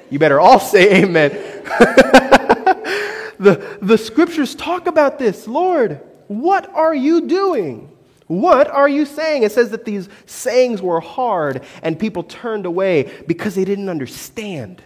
You 0.09 0.19
better 0.19 0.39
all 0.39 0.59
say 0.73 1.03
amen. 1.03 1.31
the, 3.39 3.77
the 3.81 3.97
scriptures 3.97 4.55
talk 4.55 4.87
about 4.87 5.17
this. 5.19 5.47
Lord, 5.47 6.01
what 6.27 6.69
are 6.73 6.93
you 6.93 7.27
doing? 7.27 7.89
What 8.27 8.67
are 8.69 8.87
you 8.87 9.05
saying? 9.05 9.43
It 9.43 9.51
says 9.51 9.71
that 9.71 9.85
these 9.85 10.09
sayings 10.25 10.81
were 10.81 10.99
hard 10.99 11.63
and 11.81 11.99
people 11.99 12.23
turned 12.23 12.65
away 12.65 13.11
because 13.27 13.55
they 13.55 13.65
didn't 13.65 13.89
understand. 13.89 14.81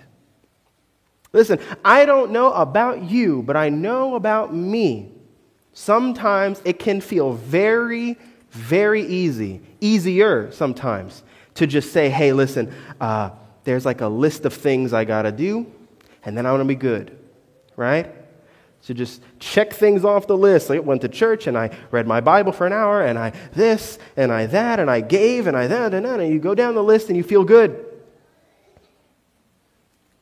Listen, 1.34 1.60
I 1.86 2.06
don't 2.06 2.32
know 2.32 2.52
about 2.52 3.04
you, 3.04 3.44
but 3.44 3.56
I 3.56 3.70
know 3.70 4.16
about 4.16 4.56
me. 4.56 5.12
Sometimes 5.78 6.60
it 6.66 6.80
can 6.80 7.00
feel 7.02 7.34
very, 7.34 8.18
very 8.50 9.04
easy, 9.04 9.62
easier 9.80 10.52
sometimes, 10.52 11.22
to 11.54 11.68
just 11.68 11.94
say, 11.94 12.10
hey, 12.10 12.34
listen, 12.34 12.74
uh, 13.00 13.30
there's 13.64 13.86
like 13.86 14.02
a 14.02 14.08
list 14.08 14.46
of 14.46 14.56
things 14.56 14.92
I 14.92 15.06
got 15.06 15.22
to 15.22 15.32
do, 15.32 15.72
and 16.26 16.36
then 16.36 16.48
I 16.48 16.52
want 16.52 16.62
to 16.62 16.68
be 16.68 16.74
good, 16.74 17.16
right? 17.76 18.12
So 18.82 18.96
just 18.96 19.22
check 19.38 19.72
things 19.72 20.04
off 20.04 20.26
the 20.26 20.36
list. 20.36 20.72
I 20.72 20.80
went 20.80 21.02
to 21.02 21.10
church 21.10 21.46
and 21.46 21.56
I 21.56 21.70
read 21.92 22.08
my 22.08 22.22
Bible 22.22 22.54
for 22.54 22.66
an 22.66 22.74
hour 22.74 23.04
and 23.04 23.20
I 23.20 23.34
this 23.54 24.00
and 24.16 24.32
I 24.32 24.48
that 24.48 24.80
and 24.80 24.90
I 24.90 25.02
gave 25.02 25.46
and 25.46 25.56
I 25.56 25.68
that 25.68 25.94
and 25.94 26.08
that 26.08 26.20
and 26.20 26.34
you 26.34 26.40
go 26.40 26.56
down 26.56 26.74
the 26.74 26.84
list 26.84 27.10
and 27.10 27.16
you 27.16 27.24
feel 27.24 27.44
good. 27.44 27.86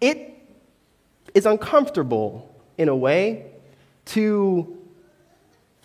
It 0.02 0.36
is 1.34 1.46
uncomfortable 1.46 2.54
in 2.78 2.90
a 2.90 2.96
way 2.96 3.52
to 4.08 4.82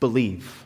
believe, 0.00 0.64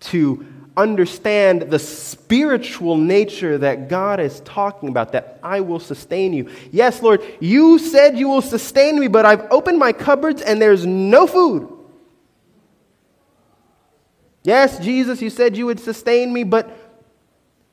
to 0.00 0.44
understand 0.76 1.62
the 1.62 1.78
spiritual 1.78 2.98
nature 2.98 3.56
that 3.56 3.88
God 3.88 4.20
is 4.20 4.40
talking 4.40 4.90
about, 4.90 5.12
that 5.12 5.38
I 5.42 5.60
will 5.60 5.80
sustain 5.80 6.34
you. 6.34 6.50
Yes, 6.70 7.00
Lord, 7.00 7.22
you 7.40 7.78
said 7.78 8.18
you 8.18 8.28
will 8.28 8.42
sustain 8.42 9.00
me, 9.00 9.08
but 9.08 9.24
I've 9.24 9.50
opened 9.50 9.78
my 9.78 9.92
cupboards 9.92 10.42
and 10.42 10.60
there's 10.60 10.84
no 10.84 11.26
food. 11.26 11.72
Yes, 14.42 14.78
Jesus, 14.78 15.22
you 15.22 15.30
said 15.30 15.56
you 15.56 15.66
would 15.66 15.80
sustain 15.80 16.32
me, 16.32 16.44
but 16.44 16.70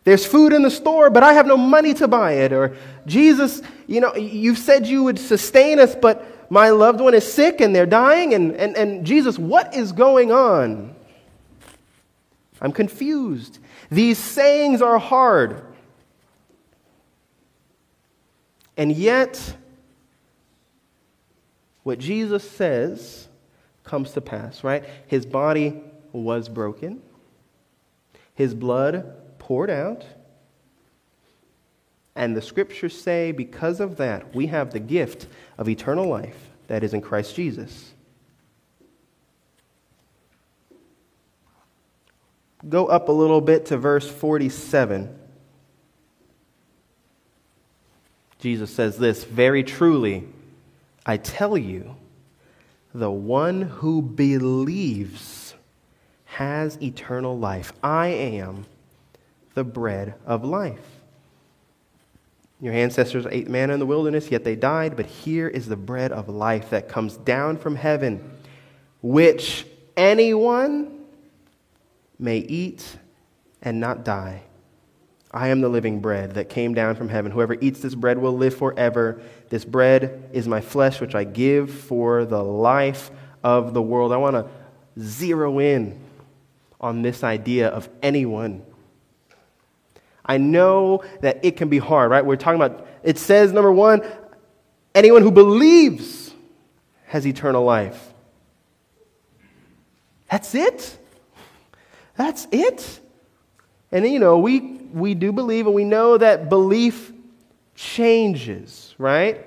there's 0.05 0.25
food 0.25 0.53
in 0.53 0.63
the 0.63 0.71
store, 0.71 1.09
but 1.09 1.23
I 1.23 1.33
have 1.33 1.45
no 1.45 1.57
money 1.57 1.93
to 1.95 2.07
buy 2.07 2.33
it. 2.33 2.51
Or, 2.51 2.75
Jesus, 3.05 3.61
you 3.85 4.01
know, 4.01 4.15
you 4.15 4.55
said 4.55 4.87
you 4.87 5.03
would 5.03 5.19
sustain 5.19 5.79
us, 5.79 5.93
but 5.93 6.25
my 6.53 6.69
loved 6.69 7.01
one 7.01 7.15
is 7.15 7.33
sick 7.33 7.61
and 7.61 7.75
they're 7.75 7.87
dying. 7.87 8.35
And, 8.35 8.55
and, 8.55 8.77
and 8.77 9.03
Jesus, 9.03 9.39
what 9.39 9.73
is 9.73 9.91
going 9.91 10.31
on? 10.31 10.93
I'm 12.61 12.71
confused. 12.71 13.57
These 13.89 14.19
sayings 14.19 14.79
are 14.79 14.99
hard. 14.99 15.65
And 18.77 18.91
yet, 18.91 19.55
what 21.81 21.97
Jesus 21.97 22.47
says 22.47 23.27
comes 23.83 24.11
to 24.11 24.21
pass, 24.21 24.63
right? 24.63 24.83
His 25.07 25.25
body 25.25 25.81
was 26.11 26.49
broken, 26.49 27.01
his 28.35 28.53
blood 28.53 29.39
poured 29.39 29.71
out. 29.71 30.05
And 32.15 32.37
the 32.37 32.41
scriptures 32.41 32.99
say, 32.99 33.31
because 33.31 33.79
of 33.79 33.97
that, 33.97 34.35
we 34.35 34.47
have 34.47 34.71
the 34.71 34.79
gift 34.79 35.27
of 35.57 35.67
eternal 35.67 36.07
life 36.07 36.49
that 36.67 36.83
is 36.83 36.93
in 36.93 37.01
Christ 37.01 37.35
Jesus. 37.35 37.93
Go 42.67 42.87
up 42.87 43.09
a 43.09 43.11
little 43.11 43.41
bit 43.41 43.65
to 43.67 43.77
verse 43.77 44.09
47. 44.09 45.19
Jesus 48.39 48.73
says 48.73 48.97
this 48.97 49.23
Very 49.23 49.63
truly, 49.63 50.27
I 51.05 51.17
tell 51.17 51.57
you, 51.57 51.95
the 52.93 53.11
one 53.11 53.63
who 53.63 54.01
believes 54.01 55.55
has 56.25 56.81
eternal 56.81 57.37
life. 57.37 57.73
I 57.83 58.07
am 58.07 58.65
the 59.55 59.63
bread 59.63 60.15
of 60.25 60.43
life. 60.43 61.02
Your 62.63 62.73
ancestors 62.73 63.27
ate 63.29 63.49
manna 63.49 63.73
in 63.73 63.79
the 63.81 63.85
wilderness, 63.85 64.31
yet 64.31 64.45
they 64.45 64.55
died. 64.55 64.95
But 64.95 65.05
here 65.05 65.49
is 65.49 65.67
the 65.67 65.75
bread 65.75 66.13
of 66.13 66.29
life 66.29 66.69
that 66.69 66.87
comes 66.87 67.17
down 67.17 67.57
from 67.57 67.75
heaven, 67.75 68.37
which 69.01 69.67
anyone 69.97 71.03
may 72.17 72.37
eat 72.37 72.97
and 73.61 73.81
not 73.81 74.05
die. 74.05 74.43
I 75.29 75.49
am 75.49 75.59
the 75.59 75.67
living 75.67 75.99
bread 75.99 76.35
that 76.35 76.47
came 76.47 76.73
down 76.73 76.95
from 76.95 77.09
heaven. 77.09 77.33
Whoever 77.33 77.57
eats 77.59 77.81
this 77.81 77.95
bread 77.95 78.17
will 78.17 78.37
live 78.37 78.55
forever. 78.55 79.21
This 79.49 79.65
bread 79.65 80.29
is 80.31 80.47
my 80.47 80.61
flesh, 80.61 81.01
which 81.01 81.15
I 81.15 81.25
give 81.25 81.69
for 81.69 82.23
the 82.23 82.41
life 82.41 83.11
of 83.43 83.73
the 83.73 83.81
world. 83.81 84.13
I 84.13 84.17
want 84.17 84.37
to 84.37 84.47
zero 85.01 85.59
in 85.59 85.99
on 86.79 87.01
this 87.01 87.25
idea 87.25 87.67
of 87.67 87.89
anyone. 88.01 88.63
I 90.25 90.37
know 90.37 91.03
that 91.21 91.43
it 91.43 91.57
can 91.57 91.69
be 91.69 91.79
hard, 91.79 92.11
right? 92.11 92.25
We're 92.25 92.37
talking 92.37 92.61
about, 92.61 92.87
it 93.03 93.17
says, 93.17 93.51
number 93.51 93.71
one, 93.71 94.01
anyone 94.95 95.21
who 95.21 95.31
believes 95.31 96.33
has 97.05 97.27
eternal 97.27 97.63
life. 97.63 98.13
That's 100.31 100.55
it? 100.55 100.97
That's 102.15 102.47
it. 102.51 102.99
And 103.91 104.07
you 104.07 104.19
know, 104.19 104.39
we, 104.39 104.59
we 104.59 105.13
do 105.13 105.31
believe 105.31 105.67
and 105.67 105.75
we 105.75 105.83
know 105.83 106.17
that 106.17 106.49
belief 106.49 107.11
changes, 107.75 108.95
right? 108.97 109.45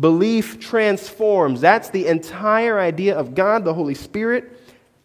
Belief 0.00 0.58
transforms. 0.58 1.60
That's 1.60 1.90
the 1.90 2.06
entire 2.06 2.80
idea 2.80 3.16
of 3.16 3.34
God, 3.34 3.64
the 3.64 3.74
Holy 3.74 3.94
Spirit. 3.94 4.58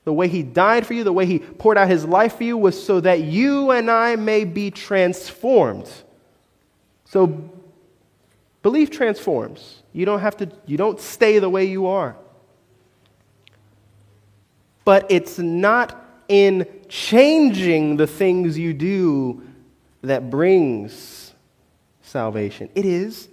The 0.08 0.14
way 0.14 0.30
He 0.30 0.42
died 0.42 0.88
for 0.88 0.94
you, 0.94 1.04
the 1.04 1.12
way 1.12 1.26
He 1.26 1.40
poured 1.40 1.78
out 1.78 1.90
His 1.90 2.06
life 2.06 2.38
for 2.38 2.46
you 2.46 2.56
was 2.56 2.82
so 2.82 3.02
that 3.02 3.24
you 3.24 3.72
and 3.72 3.92
I 3.92 4.16
may 4.16 4.46
be 4.46 4.72
transformed. 4.72 5.92
So, 7.04 7.52
belief 8.64 8.90
transforms. 8.90 9.84
You 9.92 10.06
don't 10.06 10.22
have 10.22 10.38
to, 10.38 10.50
you 10.66 10.78
don't 10.78 10.98
stay 11.02 11.40
the 11.40 11.50
way 11.50 11.66
you 11.66 11.88
are. 11.88 12.16
but 14.86 15.06
it's 15.10 15.38
not 15.38 16.02
in 16.30 16.66
changing 16.88 17.98
the 17.98 18.08
things 18.08 18.58
you 18.58 18.74
do 18.74 19.42
that 20.02 20.30
brings 20.30 21.34
salvation. 22.02 22.70
It 22.74 22.86
is 22.86 23.28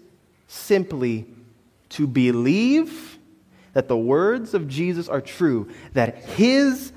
simply 0.49 1.27
to 1.91 2.09
believe 2.09 3.14
that 3.75 3.89
the 3.89 3.97
words 3.97 4.55
of 4.55 4.67
Jesus 4.67 5.09
are 5.09 5.21
true, 5.21 5.69
that 5.93 6.17
his 6.25 6.93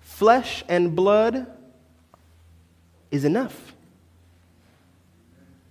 flesh 0.00 0.64
and 0.68 0.94
blood 0.94 1.46
is 3.10 3.24
enough. 3.24 3.72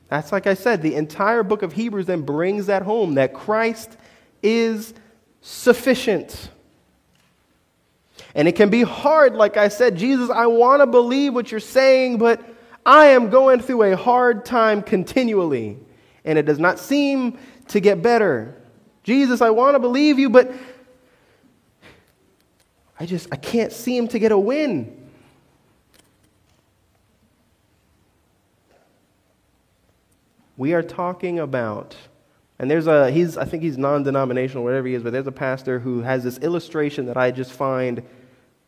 That's 0.09 0.31
like 0.31 0.47
I 0.47 0.53
said, 0.53 0.81
the 0.81 0.95
entire 0.95 1.43
book 1.43 1.61
of 1.61 1.73
Hebrews 1.73 2.05
then 2.05 2.21
brings 2.21 2.67
that 2.67 2.81
home 2.81 3.15
that 3.15 3.33
Christ 3.33 3.97
is 4.41 4.93
sufficient. 5.41 6.49
And 8.33 8.47
it 8.47 8.55
can 8.55 8.69
be 8.69 8.83
hard, 8.83 9.35
like 9.35 9.57
I 9.57 9.67
said, 9.67 9.97
Jesus, 9.97 10.29
I 10.29 10.47
want 10.47 10.81
to 10.81 10.87
believe 10.87 11.33
what 11.33 11.51
you're 11.51 11.59
saying, 11.59 12.19
but 12.19 12.41
I 12.85 13.07
am 13.07 13.29
going 13.29 13.59
through 13.59 13.83
a 13.83 13.97
hard 13.97 14.45
time 14.45 14.81
continually, 14.81 15.77
and 16.23 16.39
it 16.39 16.45
does 16.45 16.59
not 16.59 16.79
seem 16.79 17.37
to 17.67 17.79
get 17.81 18.01
better. 18.01 18.55
Jesus, 19.07 19.39
I 19.39 19.51
want 19.51 19.75
to 19.75 19.79
believe 19.79 20.19
you, 20.19 20.29
but 20.29 20.51
I 22.99 23.05
just 23.05 23.29
I 23.31 23.37
can't 23.37 23.71
seem 23.71 24.09
to 24.09 24.19
get 24.19 24.33
a 24.33 24.37
win. 24.37 25.09
We 30.57 30.73
are 30.73 30.83
talking 30.83 31.39
about 31.39 31.95
and 32.59 32.69
there's 32.69 32.87
a 32.87 33.09
he's 33.09 33.37
I 33.37 33.45
think 33.45 33.63
he's 33.63 33.77
non-denominational 33.77 34.65
whatever 34.65 34.89
he 34.89 34.93
is, 34.93 35.03
but 35.03 35.13
there's 35.13 35.25
a 35.25 35.31
pastor 35.31 35.79
who 35.79 36.01
has 36.01 36.25
this 36.25 36.37
illustration 36.39 37.05
that 37.05 37.15
I 37.15 37.31
just 37.31 37.53
find 37.53 38.03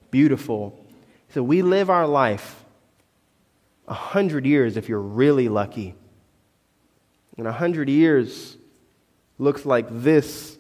beautiful. 0.10 0.86
So 1.34 1.44
we 1.44 1.64
live 1.64 1.90
our 1.90 2.08
life 2.08 2.64
a 3.90 3.94
hundred 3.94 4.46
years 4.46 4.78
if 4.78 4.88
you're 4.88 5.02
really 5.02 5.50
lucky. 5.50 5.96
And 7.38 7.46
a 7.46 7.52
hundred 7.52 7.90
years 7.90 8.56
looks 9.40 9.66
like 9.66 9.88
this 9.90 10.58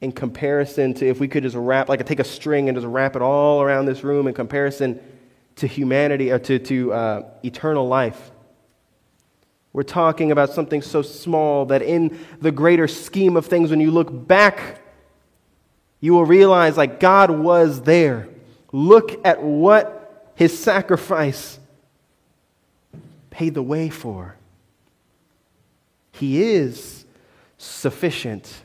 in 0.00 0.12
comparison 0.12 0.94
to 0.94 1.06
if 1.06 1.20
we 1.20 1.28
could 1.28 1.42
just 1.42 1.56
wrap, 1.56 1.88
like 1.88 2.04
take 2.06 2.20
a 2.20 2.24
string 2.24 2.68
and 2.68 2.76
just 2.76 2.86
wrap 2.86 3.16
it 3.16 3.22
all 3.22 3.60
around 3.60 3.84
this 3.84 4.02
room 4.02 4.26
in 4.26 4.32
comparison 4.32 4.98
to 5.56 5.66
humanity 5.66 6.30
or 6.30 6.38
to, 6.38 6.58
to 6.58 6.92
uh, 6.92 7.22
eternal 7.44 7.86
life. 7.86 8.30
We're 9.72 9.82
talking 9.82 10.32
about 10.32 10.50
something 10.50 10.80
so 10.80 11.02
small 11.02 11.66
that 11.66 11.82
in 11.82 12.18
the 12.40 12.50
greater 12.50 12.88
scheme 12.88 13.36
of 13.36 13.46
things, 13.46 13.70
when 13.70 13.80
you 13.80 13.90
look 13.90 14.26
back, 14.26 14.80
you 16.00 16.12
will 16.12 16.24
realize 16.24 16.76
like 16.76 16.98
God 16.98 17.30
was 17.30 17.82
there. 17.82 18.28
Look 18.72 19.24
at 19.24 19.42
what 19.42 20.32
his 20.34 20.58
sacrifice 20.58 21.58
paid 23.30 23.54
the 23.54 23.62
way 23.62 23.90
for. 23.90 24.36
He 26.12 26.42
is 26.42 27.04
sufficient. 27.60 28.62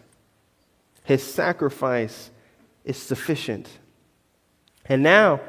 His 1.04 1.22
sacrifice 1.22 2.32
is 2.86 2.96
sufficient. 2.96 3.70
And 4.86 5.04
now, 5.04 5.42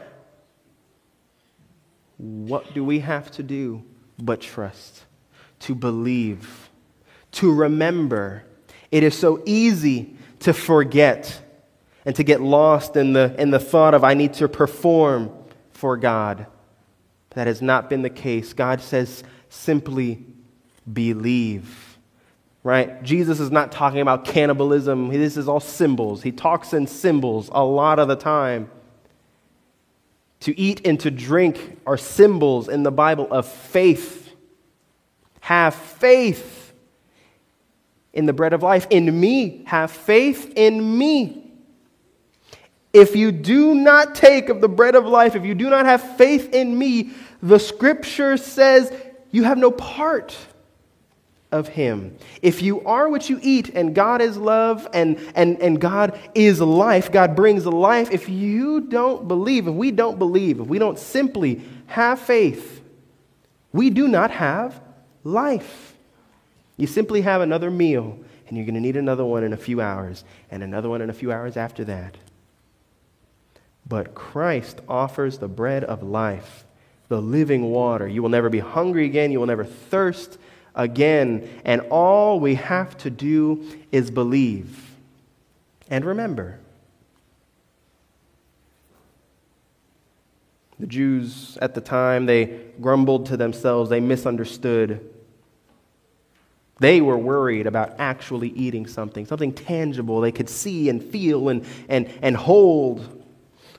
what 2.16 2.74
do 2.74 2.84
we 2.84 2.98
have 3.00 3.30
to 3.32 3.44
do 3.44 3.84
but 4.18 4.40
trust? 4.40 5.04
To 5.60 5.76
believe, 5.76 6.70
to 7.32 7.54
remember. 7.54 8.42
It 8.90 9.04
is 9.04 9.16
so 9.16 9.42
easy 9.46 10.16
to 10.40 10.52
forget 10.52 11.40
and 12.04 12.16
to 12.16 12.24
get 12.24 12.40
lost 12.40 12.96
in 12.96 13.12
the, 13.12 13.34
in 13.38 13.52
the 13.52 13.60
thought 13.60 13.94
of, 13.94 14.02
I 14.02 14.14
need 14.14 14.34
to 14.34 14.48
perform 14.48 15.30
for 15.70 15.96
God. 15.96 16.46
That 17.30 17.46
has 17.46 17.62
not 17.62 17.88
been 17.88 18.02
the 18.02 18.10
case. 18.10 18.52
God 18.52 18.80
says, 18.80 19.22
simply 19.48 20.24
believe. 20.92 21.85
Right? 22.66 23.00
Jesus 23.04 23.38
is 23.38 23.52
not 23.52 23.70
talking 23.70 24.00
about 24.00 24.24
cannibalism. 24.24 25.10
This 25.10 25.36
is 25.36 25.46
all 25.46 25.60
symbols. 25.60 26.24
He 26.24 26.32
talks 26.32 26.72
in 26.72 26.88
symbols 26.88 27.48
a 27.52 27.64
lot 27.64 28.00
of 28.00 28.08
the 28.08 28.16
time. 28.16 28.68
To 30.40 30.58
eat 30.58 30.84
and 30.84 30.98
to 30.98 31.12
drink 31.12 31.78
are 31.86 31.96
symbols 31.96 32.68
in 32.68 32.82
the 32.82 32.90
Bible 32.90 33.28
of 33.30 33.46
faith. 33.46 34.34
Have 35.42 35.76
faith 35.76 36.72
in 38.12 38.26
the 38.26 38.32
bread 38.32 38.52
of 38.52 38.64
life. 38.64 38.88
In 38.90 39.20
me. 39.20 39.62
Have 39.68 39.92
faith 39.92 40.52
in 40.56 40.98
me. 40.98 41.48
If 42.92 43.14
you 43.14 43.30
do 43.30 43.76
not 43.76 44.16
take 44.16 44.48
of 44.48 44.60
the 44.60 44.68
bread 44.68 44.96
of 44.96 45.06
life, 45.06 45.36
if 45.36 45.44
you 45.44 45.54
do 45.54 45.70
not 45.70 45.86
have 45.86 46.16
faith 46.16 46.52
in 46.52 46.76
me, 46.76 47.12
the 47.40 47.60
scripture 47.60 48.36
says 48.36 48.92
you 49.30 49.44
have 49.44 49.56
no 49.56 49.70
part 49.70 50.36
of 51.52 51.68
him. 51.68 52.16
If 52.42 52.62
you 52.62 52.84
are 52.84 53.08
what 53.08 53.30
you 53.30 53.38
eat 53.42 53.70
and 53.70 53.94
God 53.94 54.20
is 54.20 54.36
love 54.36 54.88
and, 54.92 55.18
and, 55.34 55.60
and 55.60 55.80
God 55.80 56.18
is 56.34 56.60
life, 56.60 57.12
God 57.12 57.36
brings 57.36 57.66
life, 57.66 58.10
if 58.10 58.28
you 58.28 58.80
don't 58.80 59.28
believe, 59.28 59.68
if 59.68 59.74
we 59.74 59.90
don't 59.90 60.18
believe, 60.18 60.60
if 60.60 60.66
we 60.66 60.78
don't 60.78 60.98
simply 60.98 61.62
have 61.86 62.20
faith, 62.20 62.82
we 63.72 63.90
do 63.90 64.08
not 64.08 64.30
have 64.30 64.80
life. 65.22 65.94
You 66.76 66.86
simply 66.86 67.22
have 67.22 67.40
another 67.40 67.70
meal, 67.70 68.18
and 68.48 68.56
you're 68.56 68.66
going 68.66 68.74
to 68.74 68.80
need 68.80 68.96
another 68.96 69.24
one 69.24 69.44
in 69.44 69.52
a 69.52 69.56
few 69.56 69.80
hours, 69.80 70.24
and 70.50 70.62
another 70.62 70.88
one 70.88 71.00
in 71.00 71.10
a 71.10 71.14
few 71.14 71.32
hours 71.32 71.56
after 71.56 71.84
that. 71.84 72.16
But 73.88 74.14
Christ 74.14 74.80
offers 74.88 75.38
the 75.38 75.48
bread 75.48 75.84
of 75.84 76.02
life, 76.02 76.64
the 77.08 77.22
living 77.22 77.70
water. 77.70 78.08
You 78.08 78.22
will 78.22 78.28
never 78.28 78.50
be 78.50 78.58
hungry 78.58 79.06
again, 79.06 79.30
you 79.30 79.38
will 79.38 79.46
never 79.46 79.64
thirst 79.64 80.38
again. 80.76 81.48
And 81.64 81.80
all 81.90 82.38
we 82.38 82.54
have 82.54 82.96
to 82.98 83.10
do 83.10 83.66
is 83.90 84.10
believe. 84.10 84.94
And 85.90 86.04
remember, 86.04 86.58
the 90.78 90.86
Jews 90.86 91.56
at 91.62 91.74
the 91.74 91.80
time, 91.80 92.26
they 92.26 92.60
grumbled 92.80 93.26
to 93.26 93.36
themselves, 93.36 93.90
they 93.90 94.00
misunderstood. 94.00 95.10
They 96.78 97.00
were 97.00 97.16
worried 97.16 97.66
about 97.66 97.94
actually 97.98 98.50
eating 98.50 98.86
something, 98.86 99.24
something 99.24 99.52
tangible 99.52 100.20
they 100.20 100.32
could 100.32 100.50
see 100.50 100.90
and 100.90 101.02
feel 101.02 101.48
and, 101.48 101.64
and, 101.88 102.12
and 102.20 102.36
hold. 102.36 103.24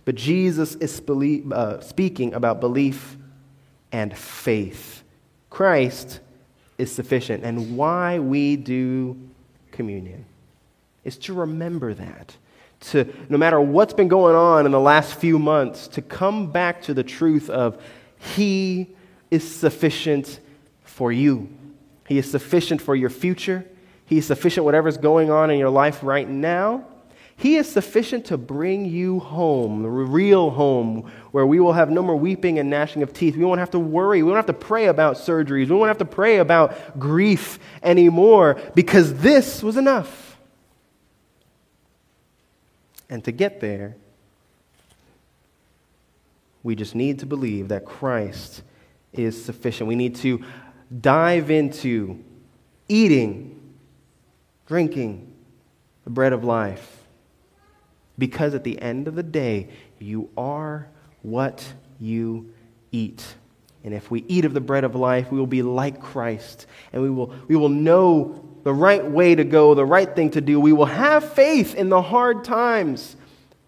But 0.03 0.15
Jesus 0.15 0.73
is 0.75 0.99
believe, 0.99 1.51
uh, 1.51 1.81
speaking 1.81 2.33
about 2.33 2.59
belief 2.59 3.17
and 3.91 4.17
faith. 4.17 5.03
Christ 5.51 6.21
is 6.77 6.91
sufficient. 6.91 7.43
And 7.43 7.77
why 7.77 8.19
we 8.19 8.55
do 8.55 9.17
communion 9.71 10.25
is 11.03 11.17
to 11.17 11.33
remember 11.33 11.93
that. 11.93 12.35
To, 12.79 13.11
no 13.29 13.37
matter 13.37 13.59
what's 13.59 13.93
been 13.93 14.07
going 14.07 14.35
on 14.35 14.65
in 14.65 14.71
the 14.71 14.79
last 14.79 15.15
few 15.15 15.39
months, 15.39 15.87
to 15.89 16.01
come 16.01 16.51
back 16.51 16.81
to 16.83 16.93
the 16.93 17.03
truth 17.03 17.49
of 17.49 17.81
He 18.19 18.87
is 19.31 19.49
sufficient 19.49 20.39
for 20.83 21.11
you. 21.11 21.49
He 22.07 22.17
is 22.17 22.29
sufficient 22.29 22.81
for 22.81 22.95
your 22.95 23.09
future. 23.09 23.65
He 24.05 24.19
is 24.19 24.27
sufficient 24.27 24.63
whatever's 24.63 24.97
going 24.97 25.31
on 25.31 25.49
in 25.49 25.59
your 25.59 25.69
life 25.69 26.03
right 26.03 26.27
now. 26.29 26.85
He 27.39 27.55
is 27.57 27.71
sufficient 27.71 28.25
to 28.25 28.37
bring 28.37 28.85
you 28.85 29.19
home, 29.19 29.83
the 29.83 29.89
real 29.89 30.49
home, 30.49 31.11
where 31.31 31.45
we 31.45 31.59
will 31.59 31.73
have 31.73 31.91
no 31.91 32.01
more 32.01 32.15
weeping 32.15 32.57
and 32.57 32.67
gnashing 32.67 33.03
of 33.03 33.13
teeth. 33.13 33.37
We 33.37 33.45
won't 33.45 33.59
have 33.59 33.69
to 33.71 33.79
worry. 33.79 34.23
We 34.23 34.31
won't 34.31 34.37
have 34.37 34.47
to 34.47 34.65
pray 34.65 34.87
about 34.87 35.17
surgeries. 35.17 35.69
We 35.69 35.75
won't 35.75 35.87
have 35.87 35.99
to 35.99 36.05
pray 36.05 36.37
about 36.37 36.99
grief 36.99 37.59
anymore 37.83 38.59
because 38.73 39.13
this 39.19 39.61
was 39.61 39.77
enough. 39.77 40.39
And 43.07 43.23
to 43.25 43.31
get 43.31 43.59
there, 43.59 43.95
we 46.63 46.75
just 46.75 46.95
need 46.95 47.19
to 47.19 47.27
believe 47.27 47.67
that 47.67 47.85
Christ 47.85 48.63
is 49.13 49.45
sufficient. 49.45 49.87
We 49.87 49.95
need 49.95 50.15
to 50.17 50.43
dive 51.01 51.51
into 51.51 52.23
eating, 52.89 53.75
drinking 54.65 55.31
the 56.03 56.09
bread 56.09 56.33
of 56.33 56.43
life 56.43 56.96
because 58.17 58.53
at 58.55 58.63
the 58.63 58.81
end 58.81 59.07
of 59.07 59.15
the 59.15 59.23
day, 59.23 59.69
you 59.99 60.29
are 60.37 60.87
what 61.21 61.65
you 61.99 62.53
eat. 62.91 63.23
And 63.83 63.93
if 63.93 64.11
we 64.11 64.25
eat 64.27 64.45
of 64.45 64.53
the 64.53 64.61
bread 64.61 64.83
of 64.83 64.95
life, 64.95 65.31
we 65.31 65.39
will 65.39 65.47
be 65.47 65.61
like 65.61 66.01
Christ. 66.01 66.65
And 66.91 67.01
we 67.01 67.09
will, 67.09 67.33
we 67.47 67.55
will 67.55 67.69
know 67.69 68.43
the 68.63 68.73
right 68.73 69.05
way 69.05 69.35
to 69.35 69.43
go, 69.43 69.75
the 69.75 69.85
right 69.85 70.13
thing 70.13 70.31
to 70.31 70.41
do. 70.41 70.59
We 70.59 70.73
will 70.73 70.85
have 70.85 71.31
faith 71.33 71.75
in 71.75 71.89
the 71.89 72.01
hard 72.01 72.43
times 72.43 73.15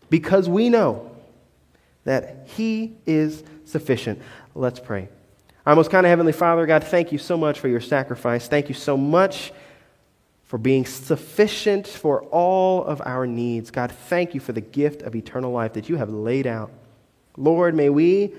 because 0.09 0.49
we 0.49 0.69
know 0.69 1.15
that 2.03 2.47
He 2.47 2.97
is 3.05 3.43
sufficient. 3.65 4.21
Let's 4.55 4.79
pray. 4.79 5.09
Our 5.65 5.75
most 5.75 5.91
kind 5.91 6.05
of 6.05 6.09
Heavenly 6.09 6.31
Father, 6.31 6.65
God, 6.65 6.83
thank 6.83 7.11
you 7.11 7.17
so 7.17 7.37
much 7.37 7.59
for 7.59 7.67
your 7.67 7.81
sacrifice. 7.81 8.47
Thank 8.47 8.67
you 8.67 8.75
so 8.75 8.97
much 8.97 9.53
for 10.49 10.57
being 10.57 10.85
sufficient 10.85 11.87
for 11.87 12.23
all 12.23 12.83
of 12.83 13.01
our 13.05 13.25
needs. 13.25 13.71
God, 13.71 13.91
thank 13.91 14.33
you 14.33 14.39
for 14.39 14.51
the 14.51 14.61
gift 14.61 15.03
of 15.03 15.15
eternal 15.15 15.51
life 15.51 15.73
that 15.73 15.87
you 15.87 15.95
have 15.95 16.09
laid 16.09 16.45
out 16.45 16.71
Lord, 17.37 17.73
may 17.73 17.89
we 17.89 18.33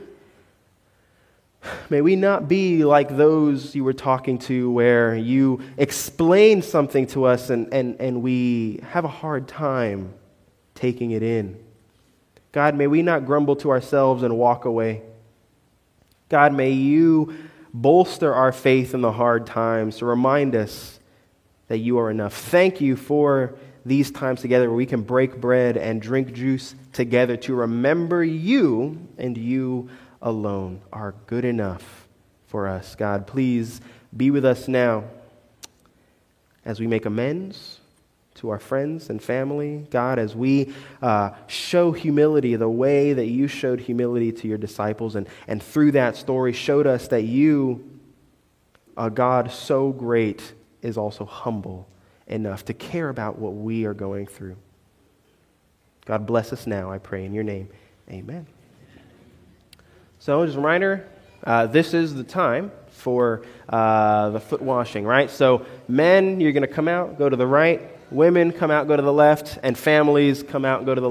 May 1.91 2.01
we 2.01 2.17
not 2.17 2.49
be 2.49 2.85
like 2.85 3.17
those 3.17 3.75
you 3.75 3.85
were 3.85 3.93
talking 3.93 4.39
to, 4.41 4.71
where 4.71 5.15
you 5.15 5.61
explain 5.77 6.63
something 6.63 7.07
to 7.09 7.25
us 7.25 7.51
and, 7.51 7.73
and, 7.75 8.01
and 8.01 8.23
we 8.23 8.81
have 8.83 9.05
a 9.05 9.09
hard 9.09 9.47
time 9.47 10.15
taking 10.75 11.11
it 11.11 11.23
in. 11.23 11.63
God, 12.53 12.75
may 12.75 12.87
we 12.87 13.03
not 13.03 13.27
grumble 13.27 13.57
to 13.57 13.71
ourselves 13.71 14.23
and 14.23 14.39
walk 14.39 14.65
away. 14.65 15.03
God, 16.31 16.55
may 16.55 16.71
you 16.71 17.35
bolster 17.75 18.33
our 18.33 18.53
faith 18.53 18.95
in 18.95 19.03
the 19.03 19.13
hard 19.13 19.47
times 19.47 19.99
to 19.99 20.07
remind 20.07 20.55
us 20.55 21.00
that 21.71 21.79
you 21.79 22.01
are 22.01 22.11
enough. 22.11 22.35
Thank 22.35 22.81
you 22.81 22.97
for 22.97 23.55
these 23.87 24.11
times 24.11 24.41
together 24.41 24.69
where 24.69 24.77
we 24.77 24.87
can 24.87 25.03
break 25.03 25.41
bread 25.41 25.77
and 25.77 26.03
drink 26.03 26.33
juice 26.33 26.75
together 26.93 27.37
to 27.37 27.55
remember 27.55 28.25
you 28.25 29.07
and 29.19 29.39
you 29.39 29.89
alone 30.21 30.81
are 30.93 31.15
good 31.29 31.45
enough 31.45 32.09
for 32.49 32.67
us. 32.67 32.97
God, 32.97 33.29
please 33.29 33.81
be 34.15 34.33
with 34.33 34.45
us 34.45 34.67
now 34.67 35.05
as 36.65 36.81
we 36.81 36.89
make 36.89 37.07
amends 37.07 37.79
to 38.35 38.51
our 38.51 38.59
friends 38.59 39.09
and 39.09 39.23
family. 39.23 39.87
God, 39.93 40.19
as 40.19 40.35
we 40.35 40.75
uh, 41.01 41.31
show 41.47 41.93
humility 41.93 42.57
the 42.57 42.69
way 42.69 43.13
that 43.13 43.27
you 43.27 43.47
showed 43.47 43.79
humility 43.79 44.33
to 44.33 44.49
your 44.49 44.59
disciples, 44.59 45.15
and, 45.15 45.29
and 45.47 45.63
through 45.63 45.93
that 45.93 46.17
story 46.17 46.53
showed 46.53 46.89
us 46.89 47.07
that 47.09 47.23
you, 47.23 47.89
a 48.97 49.09
God 49.09 49.53
so 49.53 49.93
great, 49.93 50.55
is 50.83 50.97
also 50.97 51.25
humble 51.25 51.89
enough 52.27 52.65
to 52.67 52.75
care 52.75 53.09
about 53.09 53.39
what 53.39 53.55
we 53.55 53.85
are 53.85 53.95
going 53.95 54.27
through. 54.27 54.57
God 56.07 56.27
bless 56.27 56.53
us 56.53 56.67
now, 56.67 56.91
I 56.91 56.99
pray 56.99 57.25
in 57.25 57.35
your 57.35 57.45
name. 57.45 57.69
Amen. 58.09 58.47
So, 60.19 60.45
just 60.45 60.57
a 60.57 60.61
reminder 60.61 61.09
uh, 61.45 61.67
this 61.67 61.95
is 61.95 62.15
the 62.15 62.25
time 62.25 62.71
for 62.89 63.43
uh, 63.69 64.31
the 64.31 64.41
foot 64.41 64.61
washing, 64.61 65.05
right? 65.05 65.31
So, 65.31 65.65
men, 65.89 66.41
you're 66.41 66.53
going 66.53 66.67
to 66.67 66.73
come 66.73 66.89
out, 66.89 67.19
go 67.19 67.29
to 67.29 67.37
the 67.37 67.47
right. 67.47 67.81
Women, 68.11 68.53
come 68.53 68.71
out, 68.71 68.89
go 68.89 68.97
to 68.97 69.03
the 69.03 69.13
left. 69.13 69.59
And 69.63 69.79
families, 69.79 70.43
come 70.43 70.65
out, 70.65 70.85
go 70.85 70.95
to 70.95 71.01
the 71.01 71.09